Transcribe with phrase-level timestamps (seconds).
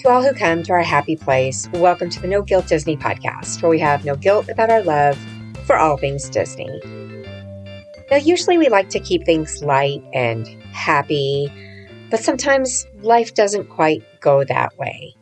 [0.00, 3.60] To all who come to our happy place, welcome to the No Guilt Disney podcast,
[3.60, 5.18] where we have no guilt about our love
[5.66, 6.70] for all things Disney.
[8.10, 11.52] Now, usually we like to keep things light and happy,
[12.08, 15.14] but sometimes life doesn't quite go that way.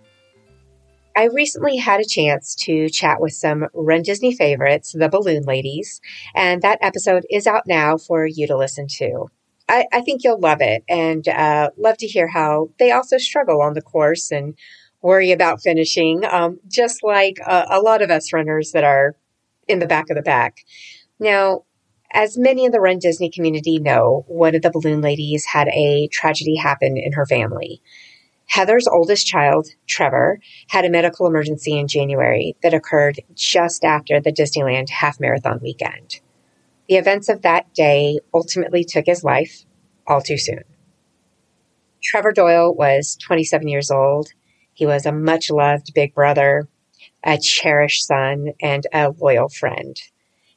[1.16, 6.00] I recently had a chance to chat with some Run Disney favorites, the Balloon Ladies,
[6.36, 9.28] and that episode is out now for you to listen to.
[9.68, 13.60] I, I think you'll love it and uh, love to hear how they also struggle
[13.60, 14.56] on the course and
[15.02, 19.14] worry about finishing, um, just like a, a lot of us runners that are
[19.68, 20.58] in the back of the back.
[21.20, 21.64] Now,
[22.12, 26.08] as many in the Run Disney community know, one of the balloon ladies had a
[26.10, 27.82] tragedy happen in her family.
[28.46, 34.32] Heather's oldest child, Trevor, had a medical emergency in January that occurred just after the
[34.32, 36.20] Disneyland half marathon weekend.
[36.88, 39.64] The events of that day ultimately took his life
[40.06, 40.64] all too soon.
[42.02, 44.28] Trevor Doyle was 27 years old.
[44.72, 46.68] He was a much loved big brother,
[47.22, 50.00] a cherished son, and a loyal friend.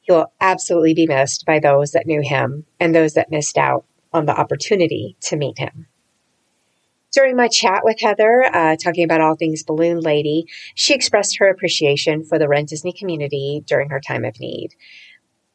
[0.00, 3.84] He will absolutely be missed by those that knew him and those that missed out
[4.12, 5.86] on the opportunity to meet him.
[7.12, 11.50] During my chat with Heather, uh, talking about all things Balloon Lady, she expressed her
[11.50, 14.70] appreciation for the Run Disney community during her time of need.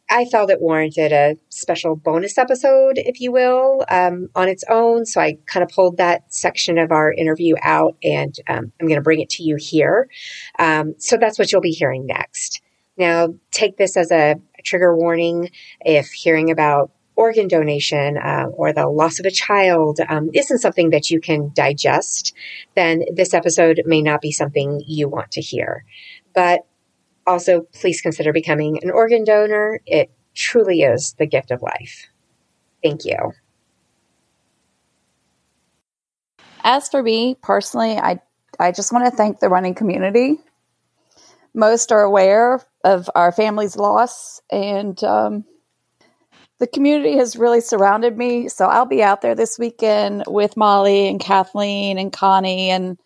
[0.09, 5.06] I felt it warranted a special bonus episode, if you will, um, on its own.
[5.06, 9.00] So I kind of pulled that section of our interview out and um, I'm going
[9.00, 10.09] to bring it to you here.
[10.59, 12.62] Um, so that's what you'll be hearing next.
[12.97, 18.88] Now, take this as a, trigger warning if hearing about organ donation uh, or the
[18.88, 22.34] loss of a child um, isn't something that you can digest,
[22.75, 25.85] then this episode may not be something you want to hear.
[26.34, 26.66] But
[27.28, 29.82] also, please consider becoming an organ donor.
[29.86, 32.08] It truly is the gift of life.
[32.82, 33.34] Thank you.
[36.64, 38.20] As for me personally, I
[38.60, 40.40] I just want to thank the running community.
[41.54, 45.46] Most are aware of our family's loss, and um,
[46.60, 48.48] the community has really surrounded me.
[48.48, 52.98] So I'll be out there this weekend with Molly and Kathleen and Connie, and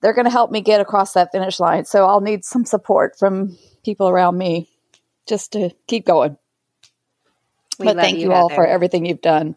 [0.00, 1.84] they're going to help me get across that finish line.
[1.84, 4.68] So I'll need some support from people around me
[5.26, 6.36] just to keep going.
[7.78, 9.56] We but thank you, you all for everything you've done.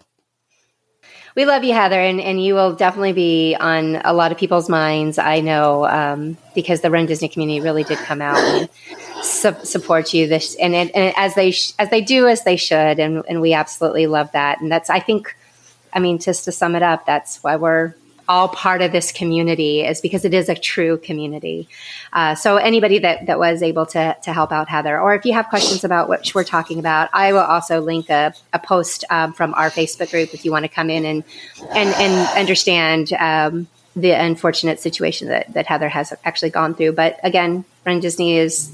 [1.36, 4.68] We love you, Heather, and, and you will definitely be on a lot of people's
[4.68, 5.18] minds.
[5.18, 8.70] I know um, because the Run Disney community really did come out and
[9.24, 10.28] su- support you.
[10.28, 13.40] This and, it, and as they sh- as they do as they should, and and
[13.40, 14.60] we absolutely love that.
[14.60, 15.34] And that's I think,
[15.94, 17.96] I mean, just to sum it up, that's why we're
[18.28, 21.68] all part of this community is because it is a true community.
[22.14, 25.34] Uh, so anybody that, that was able to, to help out Heather, or if you
[25.34, 29.34] have questions about what we're talking about, I will also link a, a post um,
[29.34, 31.24] from our Facebook group if you want to come in and,
[31.76, 36.94] and, and understand um, the unfortunate situation that, that Heather has actually gone through.
[36.94, 38.72] But again, Run Disney is,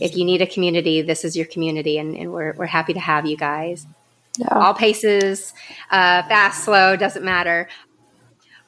[0.00, 3.00] if you need a community, this is your community, and, and we're, we're happy to
[3.00, 3.86] have you guys.
[4.38, 4.48] Yeah.
[4.50, 5.54] All paces,
[5.90, 7.68] uh, fast, slow, doesn't matter.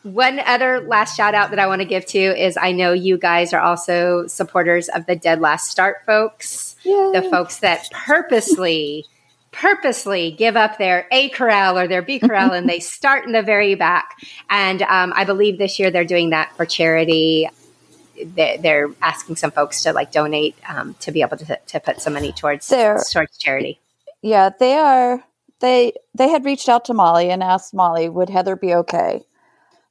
[0.06, 3.19] One other last shout out that I want to give to is I know you
[3.19, 7.11] guys are also supporters of the Dead Last Start folks, Yay.
[7.12, 9.05] the folks that purposely,
[9.50, 13.43] purposely give up their A corral or their B corral and they start in the
[13.43, 14.11] very back.
[14.49, 17.50] And um, I believe this year they're doing that for charity.
[18.25, 22.12] They're asking some folks to like donate um, to be able to, to put some
[22.12, 22.69] money towards
[23.12, 23.81] towards charity.
[24.23, 25.25] Yeah, they are.
[25.58, 29.25] They they had reached out to Molly and asked Molly, would Heather be okay?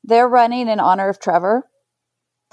[0.07, 1.63] They're running in honor of Trevor,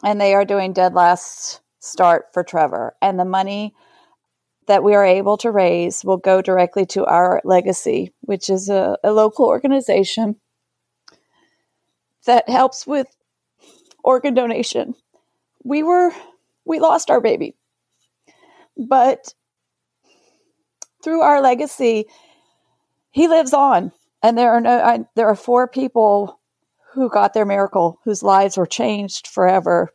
[0.02, 2.96] and they are doing dead last start for Trevor.
[3.02, 3.74] And the money
[4.68, 8.96] that we are able to raise will go directly to our legacy, which is a,
[9.04, 10.36] a local organization
[12.24, 13.08] that helps with
[14.02, 14.94] organ donation.
[15.62, 16.10] We were
[16.64, 17.54] we lost our baby.
[18.78, 19.34] But
[21.04, 22.06] through our legacy,
[23.10, 23.92] he lives on.
[24.22, 26.40] And there are no I, there are four people
[26.92, 29.92] who got their miracle whose lives were changed forever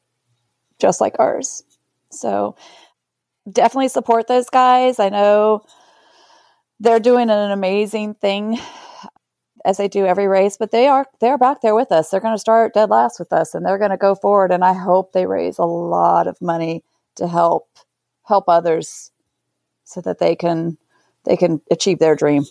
[0.79, 1.63] just like ours.
[2.11, 2.55] So
[3.51, 4.99] definitely support those guys.
[4.99, 5.63] I know
[6.79, 8.59] they're doing an amazing thing
[9.65, 12.09] as they do every race, but they are they're back there with us.
[12.09, 14.63] They're going to start dead last with us and they're going to go forward and
[14.63, 16.83] I hope they raise a lot of money
[17.15, 17.67] to help
[18.23, 19.11] help others
[19.83, 20.77] so that they can
[21.25, 22.45] they can achieve their dream.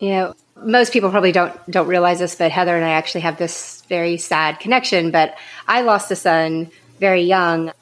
[0.00, 3.82] Know, most people probably don't don't realize this, but Heather and I actually have this
[3.88, 5.36] very sad connection, but
[5.66, 6.70] I lost a son
[7.00, 7.72] very young.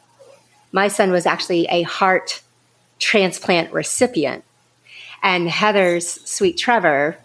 [0.72, 2.42] My son was actually a heart
[2.98, 4.44] transplant recipient.
[5.22, 7.16] And Heather's sweet Trevor,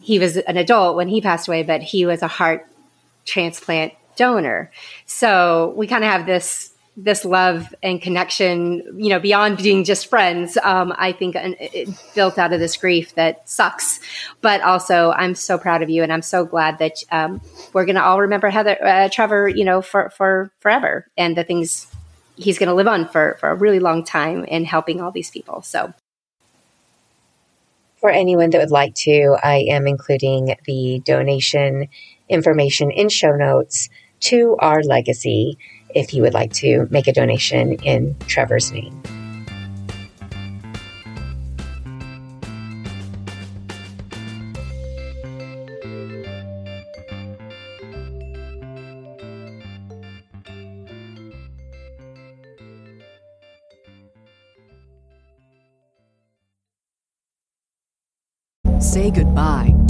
[0.00, 2.66] he was an adult when he passed away, but he was a heart
[3.24, 4.70] transplant donor.
[5.06, 10.08] So we kind of have this this love and connection, you know, beyond being just
[10.08, 13.98] friends, um, I think it built out of this grief that sucks.
[14.42, 17.40] But also, I'm so proud of you, and I'm so glad that um,
[17.72, 21.44] we're going to all remember Heather, uh, Trevor, you know, for for forever, and the
[21.44, 21.86] things
[22.36, 25.30] he's going to live on for for a really long time in helping all these
[25.30, 25.62] people.
[25.62, 25.94] So.
[27.96, 31.88] For anyone that would like to, I am including the donation
[32.28, 33.88] information in show notes
[34.22, 35.56] to our legacy
[35.94, 39.02] if you would like to make a donation in Trevor's name.
[58.80, 59.81] Say goodbye